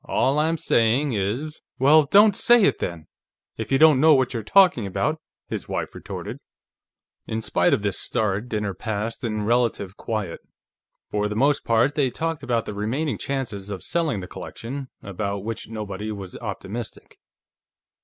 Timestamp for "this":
7.83-7.99